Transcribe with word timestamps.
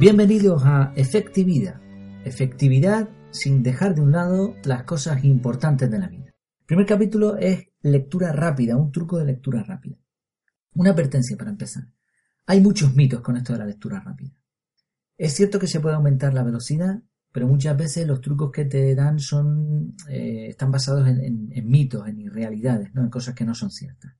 Bienvenidos 0.00 0.62
a 0.64 0.94
Efectividad. 0.96 1.78
Efectividad 2.24 3.10
sin 3.32 3.62
dejar 3.62 3.94
de 3.94 4.00
un 4.00 4.12
lado 4.12 4.54
las 4.64 4.84
cosas 4.84 5.22
importantes 5.24 5.90
de 5.90 5.98
la 5.98 6.08
vida. 6.08 6.24
El 6.60 6.64
primer 6.64 6.86
capítulo 6.86 7.36
es 7.36 7.68
lectura 7.82 8.32
rápida, 8.32 8.78
un 8.78 8.92
truco 8.92 9.18
de 9.18 9.26
lectura 9.26 9.62
rápida. 9.62 9.98
Una 10.72 10.92
advertencia 10.92 11.36
para 11.36 11.50
empezar. 11.50 11.84
Hay 12.46 12.62
muchos 12.62 12.96
mitos 12.96 13.20
con 13.20 13.36
esto 13.36 13.52
de 13.52 13.58
la 13.58 13.66
lectura 13.66 14.00
rápida. 14.00 14.30
Es 15.18 15.34
cierto 15.34 15.58
que 15.58 15.66
se 15.66 15.80
puede 15.80 15.96
aumentar 15.96 16.32
la 16.32 16.44
velocidad, 16.44 17.02
pero 17.30 17.46
muchas 17.46 17.76
veces 17.76 18.06
los 18.06 18.22
trucos 18.22 18.50
que 18.50 18.64
te 18.64 18.94
dan 18.94 19.18
son 19.20 19.96
eh, 20.08 20.46
están 20.48 20.70
basados 20.70 21.06
en, 21.08 21.50
mitos, 21.68 22.08
en 22.08 22.20
irrealidades, 22.20 22.94
¿no? 22.94 23.02
en 23.02 23.10
cosas 23.10 23.34
que 23.34 23.44
no 23.44 23.54
son 23.54 23.70
ciertas. 23.70 24.14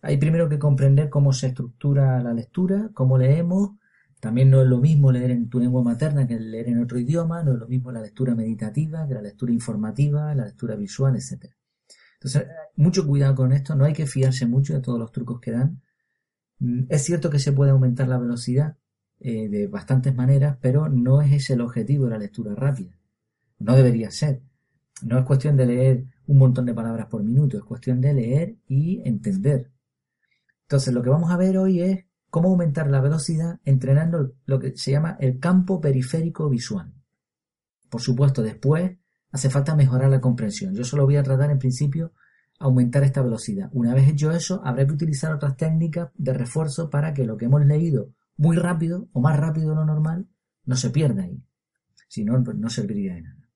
Hay 0.00 0.16
primero 0.16 0.48
que 0.48 0.58
comprender 0.58 1.10
cómo 1.10 1.34
se 1.34 1.48
estructura 1.48 2.22
la 2.22 2.32
lectura, 2.32 2.88
cómo 2.94 3.18
leemos. 3.18 3.72
También 4.24 4.48
no 4.48 4.62
es 4.62 4.66
lo 4.66 4.78
mismo 4.78 5.12
leer 5.12 5.32
en 5.32 5.50
tu 5.50 5.60
lengua 5.60 5.82
materna 5.82 6.26
que 6.26 6.40
leer 6.40 6.70
en 6.70 6.82
otro 6.82 6.98
idioma, 6.98 7.42
no 7.42 7.52
es 7.52 7.58
lo 7.58 7.68
mismo 7.68 7.92
la 7.92 8.00
lectura 8.00 8.34
meditativa 8.34 9.06
que 9.06 9.12
la 9.12 9.20
lectura 9.20 9.52
informativa, 9.52 10.34
la 10.34 10.46
lectura 10.46 10.76
visual, 10.76 11.14
etc. 11.14 11.52
Entonces, 12.14 12.46
mucho 12.74 13.06
cuidado 13.06 13.34
con 13.34 13.52
esto, 13.52 13.74
no 13.74 13.84
hay 13.84 13.92
que 13.92 14.06
fiarse 14.06 14.46
mucho 14.46 14.72
de 14.72 14.80
todos 14.80 14.98
los 14.98 15.12
trucos 15.12 15.42
que 15.42 15.50
dan. 15.50 15.82
Mm, 16.58 16.84
es 16.88 17.02
cierto 17.02 17.28
que 17.28 17.38
se 17.38 17.52
puede 17.52 17.72
aumentar 17.72 18.08
la 18.08 18.16
velocidad 18.16 18.78
eh, 19.20 19.50
de 19.50 19.66
bastantes 19.66 20.14
maneras, 20.14 20.56
pero 20.58 20.88
no 20.88 21.20
es 21.20 21.30
ese 21.30 21.52
el 21.52 21.60
objetivo 21.60 22.06
de 22.06 22.12
la 22.12 22.18
lectura 22.18 22.54
rápida. 22.54 22.96
No 23.58 23.76
debería 23.76 24.10
ser. 24.10 24.40
No 25.02 25.18
es 25.18 25.26
cuestión 25.26 25.54
de 25.58 25.66
leer 25.66 26.06
un 26.28 26.38
montón 26.38 26.64
de 26.64 26.72
palabras 26.72 27.08
por 27.08 27.22
minuto, 27.22 27.58
es 27.58 27.64
cuestión 27.64 28.00
de 28.00 28.14
leer 28.14 28.56
y 28.68 29.02
entender. 29.04 29.70
Entonces, 30.62 30.94
lo 30.94 31.02
que 31.02 31.10
vamos 31.10 31.30
a 31.30 31.36
ver 31.36 31.58
hoy 31.58 31.82
es 31.82 32.06
cómo 32.34 32.48
aumentar 32.48 32.90
la 32.90 33.00
velocidad 33.00 33.60
entrenando 33.64 34.34
lo 34.46 34.58
que 34.58 34.76
se 34.76 34.90
llama 34.90 35.16
el 35.20 35.38
campo 35.38 35.80
periférico 35.80 36.48
visual. 36.48 36.92
Por 37.88 38.00
supuesto, 38.00 38.42
después 38.42 38.90
hace 39.30 39.50
falta 39.50 39.76
mejorar 39.76 40.10
la 40.10 40.20
comprensión. 40.20 40.74
Yo 40.74 40.82
solo 40.82 41.04
voy 41.04 41.14
a 41.14 41.22
tratar 41.22 41.52
en 41.52 41.60
principio 41.60 42.12
aumentar 42.58 43.04
esta 43.04 43.22
velocidad. 43.22 43.70
Una 43.72 43.94
vez 43.94 44.08
hecho 44.08 44.32
eso, 44.32 44.60
habrá 44.64 44.84
que 44.84 44.94
utilizar 44.94 45.32
otras 45.32 45.56
técnicas 45.56 46.10
de 46.16 46.32
refuerzo 46.32 46.90
para 46.90 47.14
que 47.14 47.24
lo 47.24 47.36
que 47.36 47.44
hemos 47.44 47.64
leído 47.64 48.10
muy 48.36 48.56
rápido 48.56 49.08
o 49.12 49.20
más 49.20 49.38
rápido 49.38 49.70
de 49.70 49.76
lo 49.76 49.84
normal 49.84 50.26
no 50.64 50.74
se 50.74 50.90
pierda 50.90 51.22
ahí. 51.22 51.40
Si 52.08 52.24
no, 52.24 52.42
pues 52.42 52.56
no 52.56 52.68
serviría 52.68 53.14
de 53.14 53.22
nada. 53.22 53.48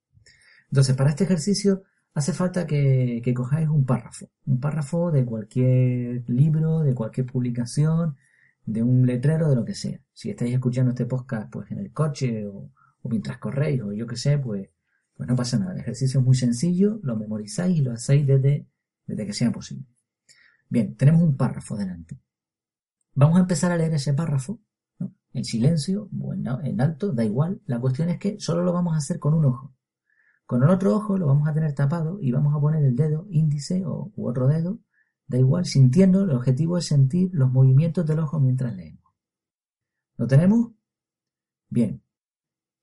Entonces, 0.70 0.94
para 0.94 1.10
este 1.10 1.24
ejercicio 1.24 1.82
hace 2.14 2.32
falta 2.32 2.64
que, 2.64 3.22
que 3.24 3.34
cojáis 3.34 3.68
un 3.68 3.84
párrafo. 3.84 4.30
Un 4.46 4.60
párrafo 4.60 5.10
de 5.10 5.24
cualquier 5.24 6.22
libro, 6.30 6.82
de 6.82 6.94
cualquier 6.94 7.26
publicación, 7.26 8.14
de 8.68 8.82
un 8.82 9.06
letrero, 9.06 9.48
de 9.48 9.56
lo 9.56 9.64
que 9.64 9.74
sea. 9.74 9.98
Si 10.12 10.28
estáis 10.28 10.52
escuchando 10.52 10.90
este 10.90 11.06
podcast 11.06 11.50
pues 11.50 11.70
en 11.70 11.78
el 11.78 11.90
coche 11.90 12.46
o, 12.46 12.70
mientras 13.04 13.38
corréis 13.38 13.80
o 13.82 13.92
yo 13.92 14.06
que 14.06 14.16
sé, 14.16 14.38
pues 14.38 14.68
pues 15.14 15.28
no 15.28 15.34
pasa 15.34 15.58
nada. 15.58 15.72
El 15.72 15.80
ejercicio 15.80 16.20
es 16.20 16.26
muy 16.26 16.36
sencillo, 16.36 17.00
lo 17.02 17.16
memorizáis 17.16 17.78
y 17.78 17.80
lo 17.80 17.92
hacéis 17.92 18.26
desde, 18.26 18.68
desde 19.06 19.26
que 19.26 19.32
sea 19.32 19.50
posible. 19.50 19.86
Bien, 20.68 20.94
tenemos 20.96 21.22
un 21.22 21.36
párrafo 21.36 21.76
delante. 21.76 22.20
Vamos 23.14 23.38
a 23.38 23.40
empezar 23.40 23.72
a 23.72 23.76
leer 23.76 23.94
ese 23.94 24.12
párrafo, 24.12 24.60
en 25.32 25.44
silencio 25.44 26.08
o 26.20 26.34
en, 26.34 26.80
alto, 26.80 27.12
da 27.12 27.24
igual. 27.24 27.60
La 27.64 27.80
cuestión 27.80 28.10
es 28.10 28.18
que 28.18 28.38
solo 28.38 28.62
lo 28.62 28.72
vamos 28.72 28.94
a 28.94 28.98
hacer 28.98 29.18
con 29.18 29.34
un 29.34 29.46
ojo. 29.46 29.74
Con 30.46 30.62
el 30.62 30.68
otro 30.68 30.94
ojo 30.94 31.16
lo 31.16 31.26
vamos 31.26 31.48
a 31.48 31.54
tener 31.54 31.74
tapado 31.74 32.18
y 32.20 32.30
vamos 32.30 32.54
a 32.54 32.60
poner 32.60 32.84
el 32.84 32.94
dedo 32.94 33.26
índice 33.30 33.82
u 33.84 34.28
otro 34.28 34.46
dedo, 34.46 34.78
da 35.28 35.38
igual, 35.38 35.66
sintiendo, 35.66 36.24
el 36.24 36.30
objetivo 36.30 36.78
es 36.78 36.86
sentir 36.86 37.30
los 37.32 37.52
movimientos 37.52 38.06
del 38.06 38.18
ojo 38.18 38.40
mientras 38.40 38.74
leemos. 38.74 39.14
¿Lo 40.16 40.26
tenemos? 40.26 40.72
Bien, 41.68 42.02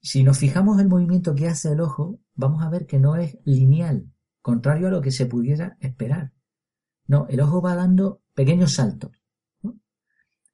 si 0.01 0.23
nos 0.23 0.37
fijamos 0.37 0.79
el 0.79 0.87
movimiento 0.87 1.33
que 1.33 1.47
hace 1.47 1.71
el 1.71 1.81
ojo, 1.81 2.19
vamos 2.35 2.63
a 2.63 2.69
ver 2.69 2.85
que 2.85 2.99
no 2.99 3.15
es 3.15 3.39
lineal, 3.43 4.11
contrario 4.41 4.87
a 4.87 4.91
lo 4.91 5.01
que 5.01 5.11
se 5.11 5.25
pudiera 5.25 5.77
esperar. 5.79 6.31
No, 7.07 7.25
el 7.27 7.41
ojo 7.41 7.61
va 7.61 7.75
dando 7.75 8.21
pequeños 8.35 8.73
saltos. 8.73 9.11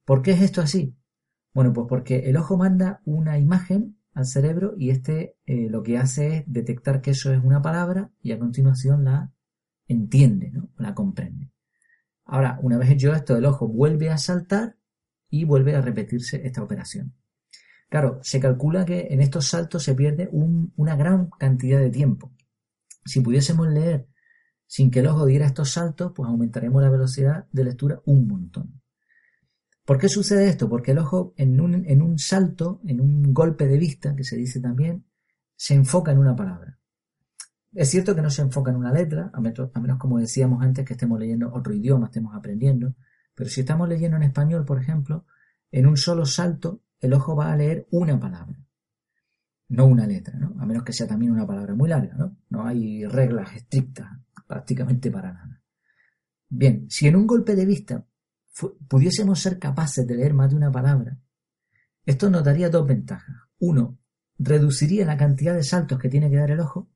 ¿Por 0.06 0.22
qué 0.22 0.32
es 0.32 0.42
esto 0.42 0.62
así? 0.62 0.96
Bueno, 1.54 1.74
pues 1.74 1.88
porque 1.90 2.30
el 2.30 2.38
ojo 2.38 2.58
manda 2.58 3.02
una 3.04 3.38
imagen 3.38 3.98
al 4.14 4.26
cerebro 4.26 4.74
y 4.78 4.90
este 4.90 5.36
eh, 5.46 5.70
lo 5.70 5.84
que 5.84 5.98
hace 5.98 6.38
es 6.38 6.44
detectar 6.48 7.02
que 7.02 7.12
eso 7.12 7.34
es 7.34 7.44
una 7.44 7.62
palabra 7.62 8.10
y 8.22 8.32
a 8.32 8.40
continuación 8.40 9.04
la 9.04 9.34
entiende, 9.88 10.52
¿no? 10.52 10.70
la 10.78 10.96
comprende. 10.96 11.52
Ahora, 12.26 12.60
una 12.62 12.78
vez 12.78 12.90
hecho 12.92 13.14
esto, 13.14 13.36
el 13.36 13.46
ojo 13.46 13.68
vuelve 13.68 14.10
a 14.10 14.18
saltar 14.18 14.78
y 15.30 15.44
vuelve 15.46 15.76
a 15.76 15.82
repetirse 15.82 16.46
esta 16.46 16.64
operación. 16.64 17.16
Claro, 17.90 18.20
se 18.24 18.40
calcula 18.40 18.86
que 18.86 19.08
en 19.10 19.22
estos 19.22 19.48
saltos 19.48 19.84
se 19.84 19.96
pierde 19.96 20.30
una 20.32 20.96
gran 20.96 21.30
cantidad 21.38 21.80
de 21.80 21.90
tiempo. 21.90 22.32
Si 23.06 23.20
pudiésemos 23.22 23.68
leer 23.68 24.08
sin 24.66 24.90
que 24.90 25.00
el 25.00 25.08
ojo 25.08 25.26
diera 25.26 25.48
estos 25.48 25.72
saltos, 25.72 26.14
pues 26.16 26.30
aumentaremos 26.30 26.82
la 26.82 26.90
velocidad 26.90 27.48
de 27.52 27.66
lectura 27.66 28.02
un 28.06 28.28
montón. 28.28 28.82
¿Por 29.84 29.98
qué 29.98 30.08
sucede 30.08 30.48
esto? 30.48 30.70
Porque 30.70 30.92
el 30.92 31.00
ojo 31.00 31.34
en 31.36 31.60
un, 31.60 31.86
en 31.86 32.02
un 32.02 32.18
salto, 32.18 32.80
en 32.86 33.02
un 33.02 33.34
golpe 33.34 33.68
de 33.68 33.78
vista, 33.78 34.16
que 34.16 34.24
se 34.24 34.38
dice 34.38 34.62
también, 34.62 35.06
se 35.58 35.74
enfoca 35.74 36.14
en 36.14 36.20
una 36.20 36.36
palabra. 36.36 36.80
Es 37.74 37.90
cierto 37.90 38.16
que 38.16 38.22
no 38.22 38.30
se 38.30 38.42
enfoca 38.42 38.72
en 38.72 38.78
una 38.78 38.92
letra, 38.92 39.32
a 39.34 39.40
menos, 39.40 39.98
como 39.98 40.20
decíamos 40.20 40.62
antes 40.62 40.86
que 40.86 40.94
estemos 40.94 41.20
leyendo 41.20 41.54
otro 41.54 41.74
idioma, 41.74 42.08
estemos 42.08 42.36
aprendiendo, 42.36 42.96
pero 43.34 43.50
si 43.50 43.62
estamos 43.62 43.88
leyendo 43.88 44.18
en 44.18 44.24
español, 44.24 44.66
por 44.66 44.80
ejemplo, 44.80 45.26
en 45.72 45.88
un 45.88 45.98
solo 45.98 46.26
salto 46.26 46.84
el 47.00 47.14
ojo 47.14 47.36
va 47.36 47.52
a 47.52 47.56
leer 47.56 47.88
una 47.92 48.20
palabra, 48.20 48.60
no 49.70 49.86
una 49.86 50.06
letra, 50.06 50.38
¿no? 50.38 50.56
A 50.62 50.66
menos 50.66 50.84
que 50.84 50.94
sea 50.94 51.08
también 51.08 51.32
una 51.32 51.48
palabra 51.48 51.74
muy 51.74 51.90
larga, 51.90 52.14
¿no? 52.16 52.38
No 52.50 52.66
hay 52.66 53.06
reglas 53.06 53.56
estrictas 53.56 54.08
prácticamente 54.46 55.10
para 55.10 55.34
nada. 55.34 55.62
Bien, 56.50 56.86
si 56.90 57.08
en 57.08 57.16
un 57.16 57.26
golpe 57.26 57.56
de 57.56 57.66
vista 57.66 58.06
pudiésemos 58.88 59.40
ser 59.40 59.58
capaces 59.58 60.06
de 60.06 60.16
leer 60.16 60.34
más 60.34 60.50
de 60.50 60.58
una 60.58 60.72
palabra, 60.72 61.18
esto 62.06 62.30
nos 62.30 62.44
daría 62.44 62.70
dos 62.70 62.86
ventajas. 62.86 63.36
Uno, 63.60 63.98
reduciría 64.38 65.06
la 65.06 65.18
cantidad 65.18 65.54
de 65.54 65.64
saltos 65.64 65.98
que 65.98 66.10
tiene 66.10 66.30
que 66.30 66.38
dar 66.38 66.52
el 66.52 66.60
ojo. 66.60 66.90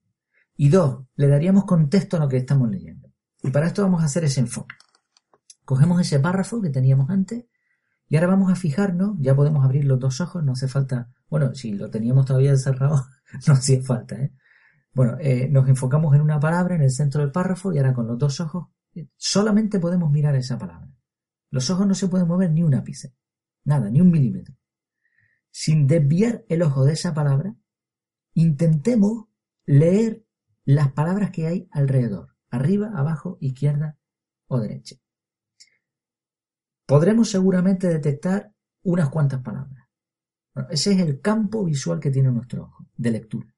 Y 0.56 0.70
dos, 0.70 1.06
le 1.16 1.28
daríamos 1.28 1.66
contexto 1.66 2.18
a 2.18 2.20
lo 2.20 2.30
que 2.30 2.38
estamos 2.38 2.70
leyendo. 2.70 3.12
Y 3.44 3.52
para 3.52 3.68
esto 3.68 3.82
vamos 3.84 4.02
a 4.02 4.06
hacer 4.06 4.24
ese 4.24 4.40
enfoque. 4.40 4.76
Cogemos 5.66 6.00
ese 6.00 6.20
párrafo 6.20 6.62
que 6.62 6.70
teníamos 6.70 7.10
antes 7.10 7.46
y 8.08 8.16
ahora 8.16 8.28
vamos 8.28 8.52
a 8.52 8.56
fijarnos, 8.56 9.16
ya 9.20 9.36
podemos 9.36 9.66
abrir 9.66 9.86
los 9.86 10.00
dos 10.00 10.22
ojos, 10.22 10.44
no 10.44 10.54
hace 10.54 10.68
falta, 10.68 11.12
bueno, 11.28 11.54
si 11.56 11.74
lo 11.74 11.90
teníamos 11.90 12.26
todavía 12.26 12.56
cerrado, 12.56 13.06
no 13.48 13.54
hacía 13.54 13.82
falta, 13.82 14.16
¿eh? 14.16 14.34
Bueno, 14.94 15.18
eh, 15.20 15.50
nos 15.50 15.68
enfocamos 15.68 16.16
en 16.16 16.22
una 16.22 16.40
palabra 16.40 16.76
en 16.76 16.82
el 16.82 16.92
centro 16.92 17.20
del 17.22 17.32
párrafo 17.32 17.74
y 17.74 17.78
ahora 17.80 17.94
con 17.94 18.08
los 18.08 18.18
dos 18.18 18.40
ojos 18.40 18.68
eh, 18.94 19.10
solamente 19.18 19.78
podemos 19.80 20.10
mirar 20.10 20.36
esa 20.36 20.58
palabra. 20.58 20.90
Los 21.50 21.70
ojos 21.70 21.86
no 21.86 21.94
se 21.94 22.08
pueden 22.08 22.28
mover 22.28 22.52
ni 22.52 22.64
un 22.64 22.76
ápice, 22.76 23.14
nada, 23.66 23.90
ni 23.90 24.00
un 24.00 24.10
milímetro. 24.10 24.56
Sin 25.52 25.86
desviar 25.86 26.46
el 26.48 26.62
ojo 26.62 26.86
de 26.86 26.94
esa 26.94 27.14
palabra, 27.14 27.56
intentemos 28.34 29.26
leer 29.66 30.25
las 30.66 30.92
palabras 30.92 31.32
que 31.32 31.48
hay 31.48 31.70
alrededor, 31.72 32.36
arriba, 32.50 32.92
abajo, 32.94 33.38
izquierda 33.40 33.98
o 34.48 34.60
derecha 34.60 34.98
podremos 36.86 37.30
seguramente 37.30 37.88
detectar 37.88 38.52
unas 38.84 39.10
cuantas 39.10 39.42
palabras. 39.42 39.88
ese 40.70 40.94
es 40.94 41.00
el 41.00 41.20
campo 41.20 41.66
visual 41.66 42.00
que 42.00 42.12
tiene 42.12 42.32
nuestro 42.32 42.64
ojo 42.64 42.88
de 42.96 43.12
lectura. 43.12 43.54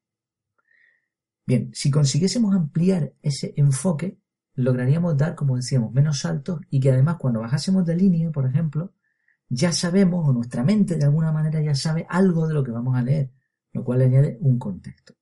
Bien, 1.46 1.70
si 1.72 1.90
consiguiésemos 1.90 2.54
ampliar 2.54 3.14
ese 3.22 3.54
enfoque, 3.56 4.18
lograríamos 4.54 5.16
dar, 5.16 5.34
como 5.34 5.56
decíamos, 5.56 5.92
menos 5.92 6.20
saltos 6.20 6.60
y 6.70 6.80
que 6.80 6.90
además 6.90 7.16
cuando 7.18 7.40
bajásemos 7.40 7.86
de 7.86 7.96
línea, 7.96 8.30
por 8.30 8.46
ejemplo, 8.46 8.92
ya 9.48 9.72
sabemos 9.72 10.28
o 10.28 10.32
nuestra 10.32 10.64
mente 10.64 10.96
de 10.96 11.04
alguna 11.04 11.32
manera 11.32 11.62
ya 11.62 11.74
sabe 11.74 12.06
algo 12.08 12.46
de 12.48 12.54
lo 12.54 12.64
que 12.64 12.72
vamos 12.72 12.96
a 12.96 13.02
leer, 13.02 13.30
lo 13.72 13.84
cual 13.84 14.02
añade 14.02 14.38
un 14.40 14.58
contexto. 14.58 15.14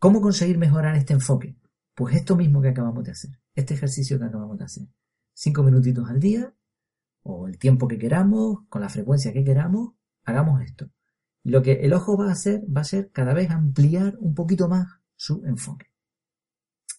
¿Cómo 0.00 0.22
conseguir 0.22 0.56
mejorar 0.56 0.96
este 0.96 1.12
enfoque? 1.12 1.56
Pues 1.94 2.16
esto 2.16 2.34
mismo 2.34 2.62
que 2.62 2.68
acabamos 2.68 3.04
de 3.04 3.12
hacer, 3.12 3.38
este 3.54 3.74
ejercicio 3.74 4.18
que 4.18 4.24
acabamos 4.24 4.56
de 4.56 4.64
hacer 4.64 4.88
cinco 5.34 5.62
minutitos 5.62 6.08
al 6.08 6.18
día, 6.18 6.54
o 7.22 7.46
el 7.46 7.58
tiempo 7.58 7.86
que 7.86 7.98
queramos, 7.98 8.60
con 8.70 8.80
la 8.80 8.88
frecuencia 8.88 9.32
que 9.34 9.44
queramos, 9.44 9.92
hagamos 10.24 10.62
esto. 10.62 10.90
Lo 11.44 11.60
que 11.60 11.72
el 11.84 11.92
ojo 11.92 12.16
va 12.16 12.28
a 12.28 12.32
hacer 12.32 12.62
va 12.74 12.80
a 12.80 12.84
ser 12.84 13.10
cada 13.12 13.34
vez 13.34 13.50
ampliar 13.50 14.16
un 14.20 14.34
poquito 14.34 14.68
más 14.68 14.88
su 15.16 15.42
enfoque. 15.44 15.86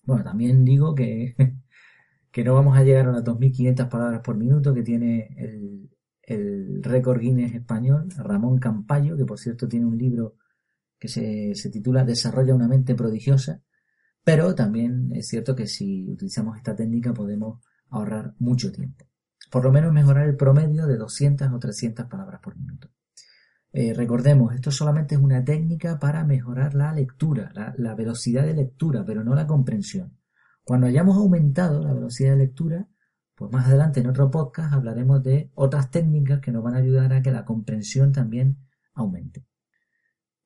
Bueno, 0.03 0.23
también 0.23 0.63
digo 0.63 0.93
que, 0.93 1.35
que 2.31 2.43
no 2.43 2.53
vamos 2.53 2.77
a 2.77 2.83
llegar 2.83 3.07
a 3.07 3.13
las 3.13 3.23
2.500 3.23 3.89
palabras 3.89 4.21
por 4.21 4.37
minuto 4.37 4.75
que 4.75 4.83
tiene 4.83 5.35
el, 5.37 5.89
el 6.21 6.83
récord 6.83 7.19
Guinness 7.19 7.55
español, 7.55 8.09
Ramón 8.15 8.59
Campayo, 8.59 9.17
que 9.17 9.25
por 9.25 9.39
cierto 9.39 9.67
tiene 9.67 9.87
un 9.87 9.97
libro 9.97 10.35
que 11.01 11.07
se, 11.07 11.55
se 11.55 11.71
titula 11.71 12.05
Desarrolla 12.05 12.53
una 12.53 12.67
mente 12.67 12.93
prodigiosa, 12.93 13.59
pero 14.23 14.53
también 14.53 15.09
es 15.15 15.27
cierto 15.27 15.55
que 15.55 15.65
si 15.65 16.07
utilizamos 16.07 16.57
esta 16.57 16.75
técnica 16.75 17.11
podemos 17.11 17.59
ahorrar 17.89 18.35
mucho 18.37 18.71
tiempo. 18.71 19.07
Por 19.49 19.63
lo 19.63 19.71
menos 19.71 19.91
mejorar 19.91 20.27
el 20.27 20.35
promedio 20.35 20.85
de 20.85 20.97
200 20.97 21.51
o 21.51 21.57
300 21.57 22.05
palabras 22.05 22.39
por 22.39 22.55
minuto. 22.55 22.91
Eh, 23.73 23.95
recordemos, 23.95 24.53
esto 24.53 24.69
solamente 24.69 25.15
es 25.15 25.21
una 25.21 25.43
técnica 25.43 25.97
para 25.97 26.23
mejorar 26.23 26.75
la 26.75 26.93
lectura, 26.93 27.51
la, 27.77 27.95
velocidad 27.95 28.45
de 28.45 28.53
lectura, 28.53 29.03
pero 29.03 29.23
no 29.23 29.33
la 29.33 29.47
comprensión. 29.47 30.19
Cuando 30.63 30.85
hayamos 30.85 31.17
aumentado 31.17 31.81
la 31.83 31.93
velocidad 31.93 32.33
de 32.33 32.37
lectura, 32.37 32.87
pues 33.33 33.51
más 33.51 33.65
adelante 33.65 34.01
en 34.01 34.07
otro 34.07 34.29
podcast 34.29 34.71
hablaremos 34.71 35.23
de 35.23 35.49
otras 35.55 35.89
técnicas 35.89 36.41
que 36.41 36.51
nos 36.51 36.63
van 36.63 36.75
a 36.75 36.77
ayudar 36.77 37.11
a 37.11 37.23
que 37.23 37.31
la 37.31 37.43
comprensión 37.43 38.11
también 38.11 38.59
aumente. 38.93 39.47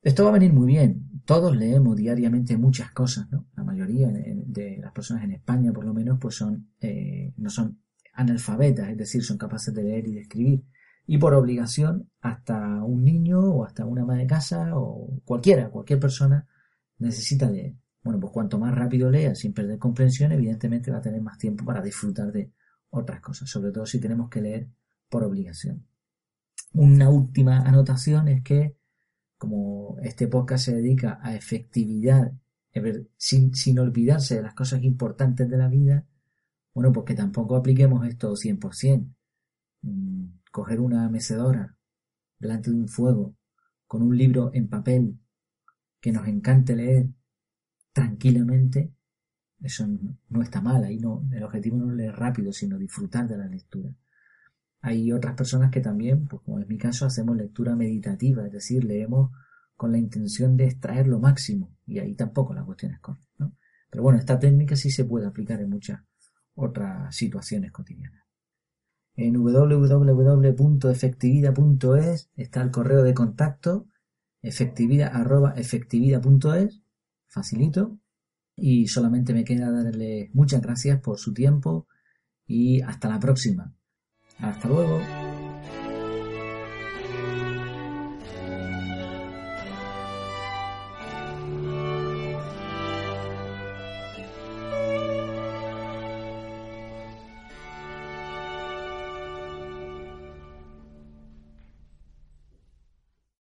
Esto 0.06 0.22
va 0.22 0.30
a 0.30 0.34
venir 0.34 0.52
muy 0.52 0.68
bien. 0.68 1.22
Todos 1.24 1.56
leemos 1.56 1.96
diariamente 1.96 2.56
muchas 2.56 2.92
cosas, 2.92 3.28
¿no? 3.32 3.48
La 3.56 3.64
mayoría 3.64 4.06
de 4.08 4.78
las 4.80 4.92
personas 4.92 5.24
en 5.24 5.32
España, 5.32 5.72
por 5.72 5.84
lo 5.84 5.92
menos, 5.92 6.20
pues 6.20 6.36
son, 6.36 6.70
eh, 6.80 7.34
no 7.38 7.50
son 7.50 7.80
analfabetas, 8.14 8.88
es 8.88 8.96
decir, 8.96 9.24
son 9.24 9.36
capaces 9.36 9.74
de 9.74 9.82
leer 9.82 10.06
y 10.06 10.14
de 10.14 10.20
escribir 10.20 10.64
y 11.08 11.18
por 11.18 11.34
obligación 11.34 12.08
hasta 12.20 12.84
un 12.84 13.02
niño 13.02 13.40
o 13.40 13.64
hasta 13.64 13.84
una 13.84 14.02
ama 14.02 14.14
de 14.14 14.28
casa 14.28 14.76
o 14.76 15.20
cualquiera, 15.24 15.70
cualquier 15.70 15.98
persona 15.98 16.46
necesita 16.98 17.50
leer. 17.50 17.74
Bueno, 18.04 18.20
pues 18.20 18.32
cuanto 18.32 18.60
más 18.60 18.76
rápido 18.76 19.10
lea 19.10 19.34
sin 19.34 19.52
perder 19.52 19.80
comprensión, 19.80 20.30
evidentemente 20.30 20.92
va 20.92 20.98
a 20.98 21.02
tener 21.02 21.20
más 21.20 21.36
tiempo 21.36 21.64
para 21.64 21.82
disfrutar 21.82 22.30
de 22.30 22.52
otras 22.90 23.20
cosas, 23.20 23.50
sobre 23.50 23.72
todo 23.72 23.84
si 23.86 23.98
tenemos 23.98 24.30
que 24.30 24.40
leer 24.40 24.68
por 25.08 25.24
obligación. 25.24 25.84
Una 26.74 27.10
última 27.10 27.62
anotación 27.62 28.28
es 28.28 28.44
que 28.44 28.76
como 29.38 29.96
este 30.02 30.28
podcast 30.28 30.66
se 30.66 30.74
dedica 30.74 31.18
a 31.22 31.34
efectividad, 31.34 32.32
sin, 33.16 33.78
olvidarse 33.78 34.36
de 34.36 34.42
las 34.42 34.54
cosas 34.54 34.82
importantes 34.82 35.48
de 35.48 35.56
la 35.56 35.68
vida, 35.68 36.06
bueno, 36.74 36.92
pues 36.92 37.06
que 37.06 37.14
tampoco 37.14 37.56
apliquemos 37.56 38.06
esto 38.06 38.34
100% 38.34 39.14
coger 40.50 40.80
una 40.80 41.08
mecedora 41.08 41.76
delante 42.38 42.70
de 42.70 42.76
un 42.76 42.88
fuego, 42.88 43.36
con 43.86 44.02
un 44.02 44.16
libro 44.16 44.50
en 44.54 44.68
papel 44.68 45.18
que 46.00 46.12
nos 46.12 46.26
encante 46.26 46.74
leer 46.74 47.08
tranquilamente, 47.92 48.92
eso 49.62 49.86
no 50.28 50.42
está 50.42 50.60
mal, 50.60 50.84
ahí 50.84 50.98
no, 50.98 51.28
el 51.32 51.42
objetivo 51.42 51.76
no 51.76 51.90
es 51.90 51.96
leer 51.96 52.16
rápido, 52.16 52.52
sino 52.52 52.78
disfrutar 52.78 53.26
de 53.28 53.38
la 53.38 53.46
lectura. 53.46 53.90
Hay 54.86 55.10
otras 55.10 55.34
personas 55.34 55.72
que 55.72 55.80
también, 55.80 56.28
pues 56.28 56.42
como 56.42 56.60
es 56.60 56.68
mi 56.68 56.78
caso, 56.78 57.06
hacemos 57.06 57.36
lectura 57.36 57.74
meditativa, 57.74 58.46
es 58.46 58.52
decir, 58.52 58.84
leemos 58.84 59.32
con 59.74 59.90
la 59.90 59.98
intención 59.98 60.56
de 60.56 60.66
extraer 60.66 61.08
lo 61.08 61.18
máximo, 61.18 61.76
y 61.86 61.98
ahí 61.98 62.14
tampoco 62.14 62.54
la 62.54 62.64
cuestión 62.64 62.92
es 62.92 63.00
corta. 63.00 63.26
¿no? 63.38 63.56
Pero 63.90 64.04
bueno, 64.04 64.20
esta 64.20 64.38
técnica 64.38 64.76
sí 64.76 64.92
se 64.92 65.04
puede 65.04 65.26
aplicar 65.26 65.60
en 65.60 65.70
muchas 65.70 66.02
otras 66.54 67.16
situaciones 67.16 67.72
cotidianas. 67.72 68.22
En 69.16 69.34
www.efectividad.es 69.34 72.30
está 72.36 72.62
el 72.62 72.70
correo 72.70 73.02
de 73.02 73.12
contacto 73.12 73.88
efectividad.efectividad.es, 74.40 76.80
facilito. 77.26 77.98
Y 78.54 78.86
solamente 78.86 79.34
me 79.34 79.42
queda 79.42 79.72
darles 79.72 80.32
muchas 80.32 80.62
gracias 80.62 81.00
por 81.00 81.18
su 81.18 81.34
tiempo 81.34 81.88
y 82.46 82.82
hasta 82.82 83.08
la 83.08 83.18
próxima. 83.18 83.74
Hasta 84.40 84.68
luego. 84.68 85.15